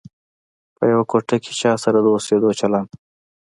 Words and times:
په 0.75 0.83
یوه 0.91 1.03
کوټه 1.11 1.35
کې 1.43 1.51
چا 1.61 1.71
سره 1.83 1.97
د 2.01 2.07
اوسېدلو 2.15 2.57
چلند. 2.59 2.89